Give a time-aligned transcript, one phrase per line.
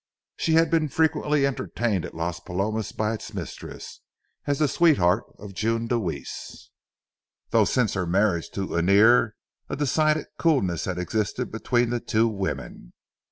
[0.35, 4.01] She had been frequently entertained at Las Palomas by its mistress,
[4.47, 6.71] as the sweetheart of June Deweese,
[7.51, 9.35] though since her marriage to Annear
[9.69, 12.93] a decided coolness had existed between the two women.